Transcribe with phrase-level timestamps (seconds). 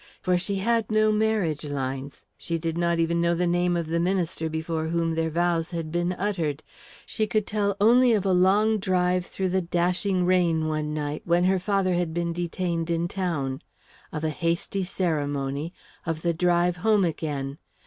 [0.19, 3.99] For she had no marriage lines, she did not even know the name of the
[3.99, 6.63] minister before whom their vows had been uttered
[7.05, 11.43] she could tell only of a long drive through the dashing rain one night when
[11.43, 13.61] her father had been detained in town;
[14.11, 15.71] of a hasty ceremony;
[16.03, 17.59] of the drive home again.